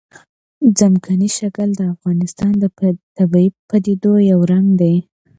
ځمکنی 0.77 1.29
شکل 1.39 1.69
د 1.75 1.81
افغانستان 1.93 2.53
د 2.59 2.65
طبیعي 3.17 3.47
پدیدو 3.69 4.13
یو 4.31 4.39
رنګ 4.51 4.67
دی. 4.81 4.95